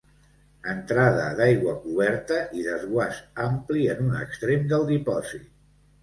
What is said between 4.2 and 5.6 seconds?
extrem del dipòsit.